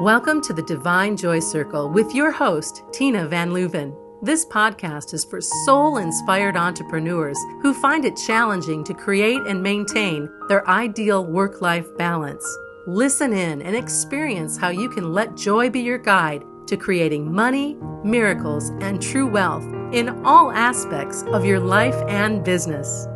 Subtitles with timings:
[0.00, 3.94] Welcome to the Divine Joy Circle with your host, Tina Van Leuven.
[4.22, 10.26] This podcast is for soul inspired entrepreneurs who find it challenging to create and maintain
[10.48, 12.42] their ideal work life balance.
[12.86, 17.76] Listen in and experience how you can let joy be your guide to creating money,
[18.02, 23.06] miracles, and true wealth in all aspects of your life and business.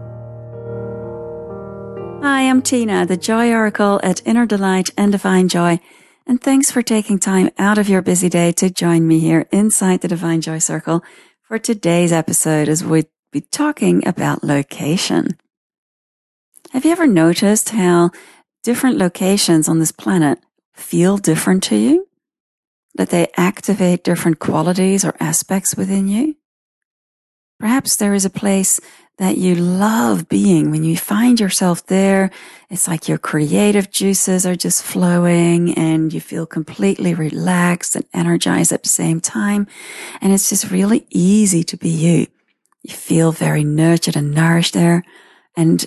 [2.22, 5.80] Hi, I'm Tina, the Joy Oracle at Inner Delight and Divine Joy.
[6.26, 10.00] And thanks for taking time out of your busy day to join me here inside
[10.00, 11.04] the Divine Joy Circle
[11.42, 15.36] for today's episode as we be talking about location.
[16.72, 18.10] Have you ever noticed how
[18.62, 20.38] different locations on this planet
[20.72, 22.08] feel different to you?
[22.94, 26.36] That they activate different qualities or aspects within you?
[27.60, 28.80] Perhaps there is a place
[29.18, 30.70] that you love being.
[30.70, 32.30] When you find yourself there,
[32.68, 38.72] it's like your creative juices are just flowing and you feel completely relaxed and energized
[38.72, 39.68] at the same time.
[40.20, 42.26] And it's just really easy to be you.
[42.82, 45.04] You feel very nurtured and nourished there
[45.56, 45.86] and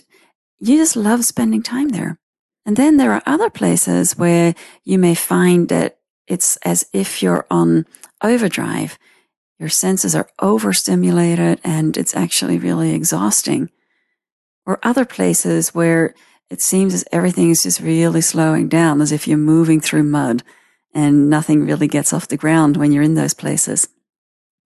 [0.60, 2.20] you just love spending time there.
[2.66, 7.46] And then there are other places where you may find that it's as if you're
[7.50, 7.86] on
[8.22, 8.98] overdrive
[9.60, 13.70] your senses are overstimulated and it's actually really exhausting.
[14.66, 16.14] Or other places where
[16.50, 20.44] it seems as everything is just really slowing down, as if you're moving through mud
[20.94, 23.90] and nothing really gets off the ground when you're in those places.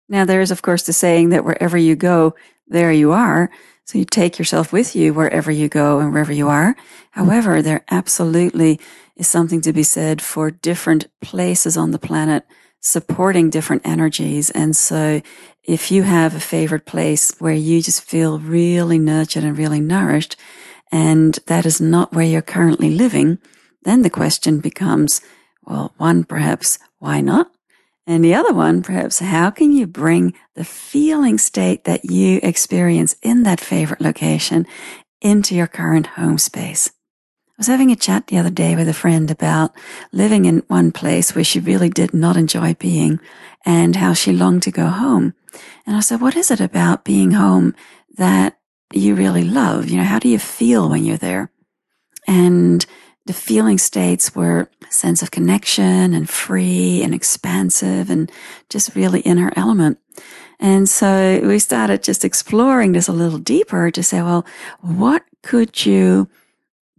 [0.09, 2.35] Now, there is, of course, the saying that wherever you go,
[2.67, 3.51] there you are.
[3.85, 6.77] So you take yourself with you wherever you go and wherever you are.
[7.13, 8.79] However, there absolutely
[9.17, 12.45] is something to be said for different places on the planet
[12.83, 14.51] supporting different energies.
[14.51, 15.23] And so
[15.65, 20.37] if you have a favorite place where you just feel really nurtured and really nourished,
[20.91, 23.39] and that is not where you're currently living,
[23.85, 25.23] then the question becomes,
[25.63, 27.51] well, one, perhaps, why not?
[28.07, 33.15] And the other one, perhaps, how can you bring the feeling state that you experience
[33.23, 34.67] in that favorite location
[35.21, 36.91] into your current home space?
[37.63, 39.71] Was having a chat the other day with a friend about
[40.11, 43.21] living in one place where she really did not enjoy being
[43.65, 45.33] and how she longed to go home.
[45.87, 47.77] And I said, what is it about being home
[48.17, 48.59] that
[48.93, 49.89] you really love?
[49.89, 51.53] You know, how do you feel when you're there?
[52.27, 52.85] And
[53.27, 58.29] the feeling states were a sense of connection and free and expansive and
[58.71, 60.01] just really in her element.
[60.59, 64.45] And so we started just exploring this a little deeper to say, well,
[64.81, 66.29] what could you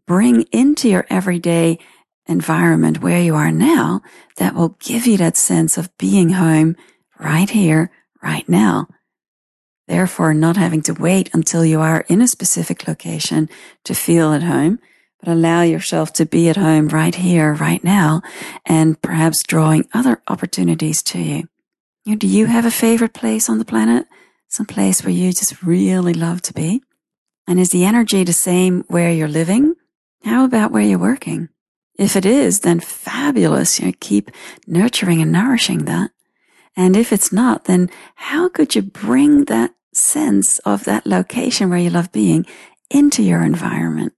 [0.08, 1.80] bring into your everyday
[2.26, 4.02] environment where you are now
[4.38, 6.76] that will give you that sense of being home
[7.20, 7.92] right here,
[8.22, 8.88] right now.
[9.88, 13.50] Therefore, not having to wait until you are in a specific location
[13.84, 14.80] to feel at home,
[15.20, 18.22] but allow yourself to be at home right here, right now,
[18.66, 21.48] and perhaps drawing other opportunities to you.
[22.16, 24.08] do you have a favorite place on the planet?
[24.48, 26.82] Some place where you just really love to be?
[27.48, 29.76] And is the energy the same where you're living?
[30.24, 31.50] How about where you're working?
[31.98, 33.80] If it is, then fabulous.
[33.80, 34.32] You know, keep
[34.66, 36.12] nurturing and nourishing that.
[36.76, 41.80] And if it's not, then how could you bring that sense of that location where
[41.80, 42.46] you love being
[42.90, 44.14] into your environment?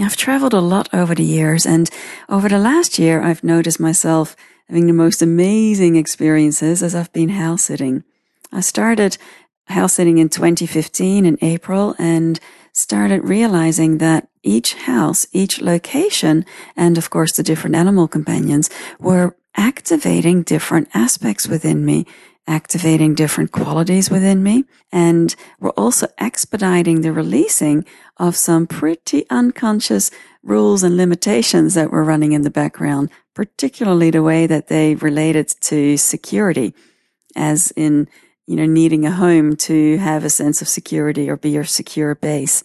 [0.00, 1.90] I've traveled a lot over the years and
[2.28, 4.36] over the last year, I've noticed myself
[4.68, 8.04] having the most amazing experiences as I've been house sitting.
[8.52, 9.18] I started
[9.66, 12.38] house sitting in 2015 in April and
[12.78, 16.46] started realizing that each house, each location,
[16.76, 22.06] and of course the different animal companions were activating different aspects within me,
[22.46, 27.84] activating different qualities within me, and were also expediting the releasing
[28.16, 30.12] of some pretty unconscious
[30.44, 35.48] rules and limitations that were running in the background, particularly the way that they related
[35.60, 36.72] to security,
[37.34, 38.08] as in
[38.48, 42.14] you know, needing a home to have a sense of security or be your secure
[42.14, 42.64] base.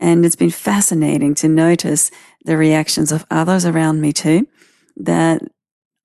[0.00, 2.10] And it's been fascinating to notice
[2.46, 4.48] the reactions of others around me too.
[4.96, 5.42] That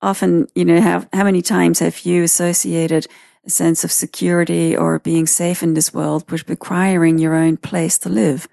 [0.02, 3.06] often, you know, how, how many times have you associated
[3.46, 7.96] a sense of security or being safe in this world with requiring your own place
[8.00, 8.46] to live?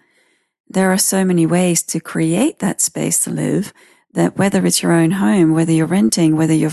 [0.69, 3.74] There are so many ways to create that space to live
[4.13, 6.72] that whether it's your own home, whether you're renting, whether you're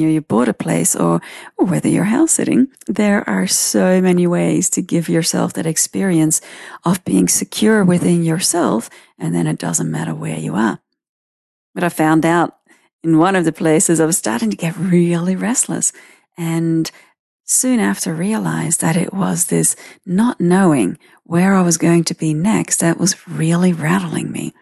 [0.00, 1.20] you, you bought a place or
[1.56, 6.40] whether you're house sitting, there are so many ways to give yourself that experience
[6.84, 8.90] of being secure within yourself.
[9.18, 10.80] And then it doesn't matter where you are.
[11.74, 12.58] But I found out
[13.02, 15.92] in one of the places I was starting to get really restless
[16.36, 16.90] and
[17.44, 22.34] soon after realized that it was this not knowing where I was going to be
[22.34, 24.54] next that was really rattling me.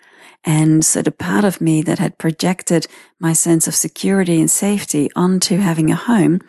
[0.44, 2.87] And so the part of me that had projected
[3.19, 6.40] my sense of security and safety onto having a home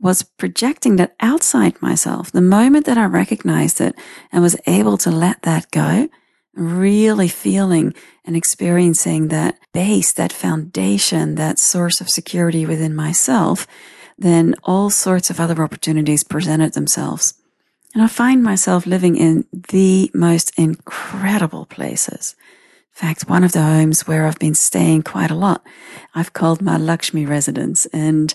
[0.00, 2.30] was projecting that outside myself.
[2.30, 3.94] The moment that I recognized it
[4.30, 6.08] and was able to let that go,
[6.54, 7.94] really feeling
[8.24, 13.66] and experiencing that base, that foundation, that source of security within myself,
[14.18, 17.34] then all sorts of other opportunities presented themselves.
[17.94, 22.34] And I find myself living in the most incredible places.
[22.94, 25.66] In fact, one of the homes where I've been staying quite a lot,
[26.14, 27.86] I've called my Lakshmi residence.
[27.86, 28.32] And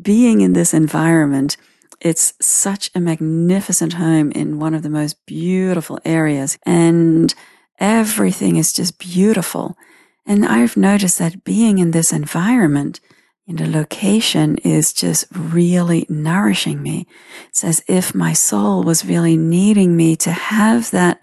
[0.00, 1.56] being in this environment,
[1.98, 6.58] it's such a magnificent home in one of the most beautiful areas.
[6.66, 7.34] And
[7.78, 9.78] everything is just beautiful.
[10.26, 13.00] And I've noticed that being in this environment,
[13.46, 17.06] in the location is just really nourishing me.
[17.48, 21.18] It's as if my soul was really needing me to have that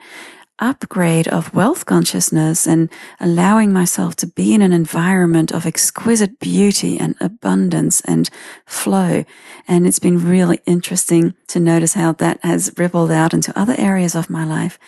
[0.59, 2.89] upgrade of wealth consciousness and
[3.19, 8.29] allowing myself to be in an environment of exquisite beauty and abundance and
[8.65, 9.23] flow.
[9.67, 14.15] And it's been really interesting to notice how that has rippled out into other areas
[14.15, 14.79] of my life.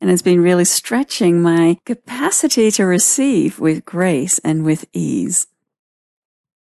[0.00, 5.46] And it's been really stretching my capacity to receive with grace and with ease.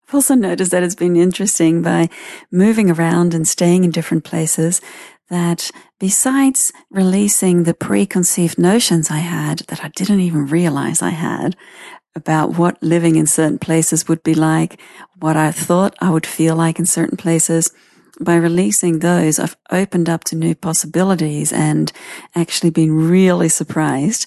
[0.09, 2.09] I've also noticed that it's been interesting by
[2.51, 4.81] moving around and staying in different places
[5.31, 11.57] that besides releasing the preconceived notions I had that I didn't even realize I had
[12.15, 14.81] about what living in certain places would be like,
[15.19, 17.71] what I thought I would feel like in certain places,
[18.21, 21.91] by releasing those, I've opened up to new possibilities and
[22.35, 24.27] actually been really surprised.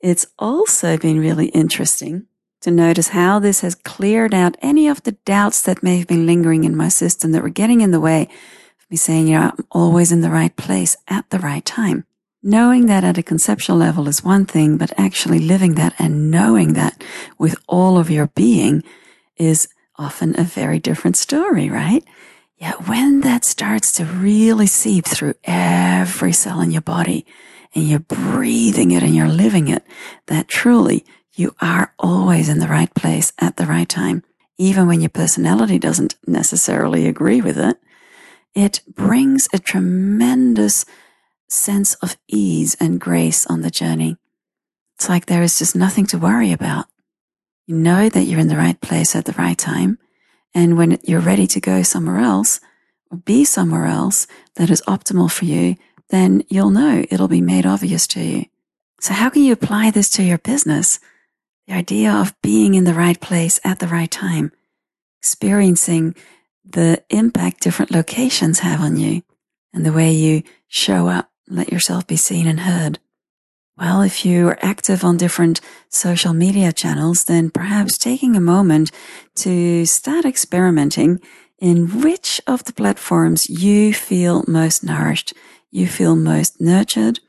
[0.00, 2.26] It's also been really interesting
[2.60, 6.26] to notice how this has cleared out any of the doubts that may have been
[6.26, 8.28] lingering in my system that were getting in the way
[8.92, 12.04] be saying, you know, I'm always in the right place at the right time.
[12.42, 16.74] Knowing that at a conceptual level is one thing, but actually living that and knowing
[16.74, 17.02] that
[17.38, 18.82] with all of your being
[19.38, 19.66] is
[19.96, 22.04] often a very different story, right?
[22.58, 27.24] Yet when that starts to really seep through every cell in your body
[27.74, 29.86] and you're breathing it and you're living it,
[30.26, 34.22] that truly you are always in the right place at the right time,
[34.58, 37.78] even when your personality doesn't necessarily agree with it
[38.54, 40.84] it brings a tremendous
[41.48, 44.16] sense of ease and grace on the journey.
[44.96, 46.86] It's like there is just nothing to worry about.
[47.66, 49.98] You know that you're in the right place at the right time.
[50.54, 52.60] And when you're ready to go somewhere else
[53.10, 54.26] or be somewhere else
[54.56, 55.76] that is optimal for you,
[56.10, 58.44] then you'll know it'll be made obvious to you.
[59.00, 61.00] So how can you apply this to your business?
[61.66, 64.52] The idea of being in the right place at the right time,
[65.20, 66.14] experiencing
[66.64, 69.22] the impact different locations have on you
[69.72, 72.98] and the way you show up, let yourself be seen and heard.
[73.76, 78.90] Well, if you are active on different social media channels, then perhaps taking a moment
[79.36, 81.20] to start experimenting
[81.58, 85.32] in which of the platforms you feel most nourished,
[85.70, 87.20] you feel most nurtured,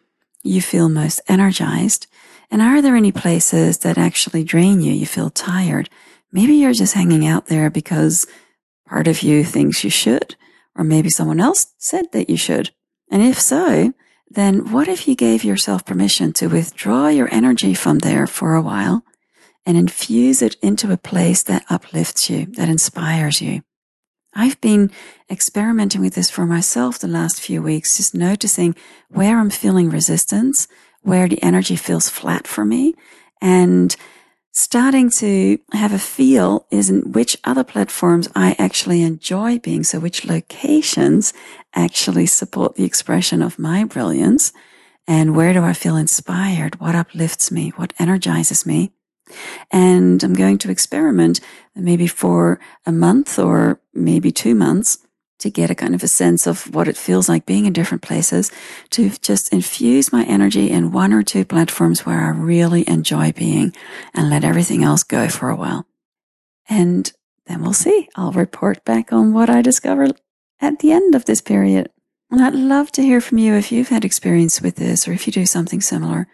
[0.44, 2.08] you feel most energized.
[2.52, 4.92] And are there any places that actually drain you?
[4.92, 5.90] You feel tired.
[6.32, 8.28] Maybe you're just hanging out there because
[8.88, 10.36] Part of you thinks you should,
[10.76, 12.72] or maybe someone else said that you should.
[13.10, 13.94] And if so,
[14.30, 18.62] then what if you gave yourself permission to withdraw your energy from there for a
[18.62, 19.04] while
[19.66, 23.62] and infuse it into a place that uplifts you, that inspires you?
[24.36, 24.92] I've been
[25.30, 28.76] experimenting with this for myself the last few weeks, just noticing
[29.10, 30.68] where I'm feeling resistance,
[31.02, 32.96] where the energy feels flat for me,
[33.42, 33.96] and
[34.54, 39.84] starting to have a feel is in which other platforms I actually enjoy being.
[39.84, 41.34] So which locations
[41.74, 44.54] actually support the expression of my brilliance
[45.08, 46.80] and where do I feel inspired?
[46.80, 47.74] What uplifts me?
[47.76, 48.92] What energizes me?
[49.72, 51.40] And I'm going to experiment
[51.76, 55.00] maybe for a month or maybe two months
[55.44, 58.02] to get a kind of a sense of what it feels like being in different
[58.02, 58.50] places,
[58.90, 63.76] to just infuse my energy in one or two platforms where I really enjoy being
[64.14, 65.86] and let everything else go for a while.
[66.70, 67.12] And
[67.46, 68.08] then we'll see.
[68.16, 70.08] I'll report back on what I discover
[70.62, 71.90] at the end of this period.
[72.32, 75.28] And I'd love to hear from you if you've had experience with this or if
[75.28, 76.28] you do something similar,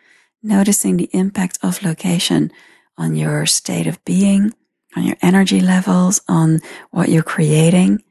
[0.44, 2.52] noticing the impact of location
[2.96, 4.54] on your state of being,
[4.96, 6.60] on your energy levels, on
[6.92, 8.04] what you're creating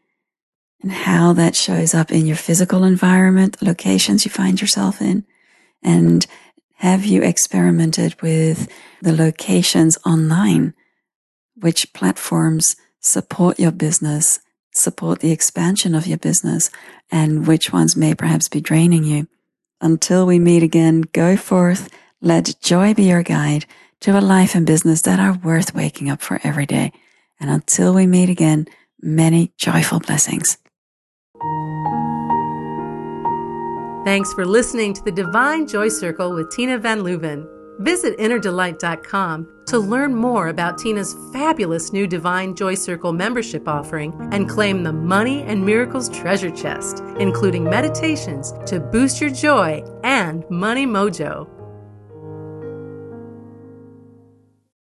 [0.82, 5.24] and how that shows up in your physical environment, the locations you find yourself in.
[5.82, 6.26] And
[6.76, 8.68] have you experimented with
[9.02, 10.74] the locations online?
[11.56, 14.40] Which platforms support your business,
[14.72, 16.70] support the expansion of your business,
[17.10, 19.26] and which ones may perhaps be draining you?
[19.80, 21.88] Until we meet again, go forth,
[22.20, 23.66] let joy be your guide.
[24.00, 26.92] to a life and business that are worth waking up for every day.
[27.40, 28.68] And until we meet again,
[29.00, 30.58] many joyful blessings.
[34.04, 37.46] Thanks for listening to the Divine Joy Circle with Tina Van Leuven.
[37.80, 44.48] Visit innerdelight.com to learn more about Tina's fabulous new Divine Joy Circle membership offering and
[44.48, 50.86] claim the Money and Miracles treasure chest, including meditations to boost your joy and money
[50.86, 51.57] mojo.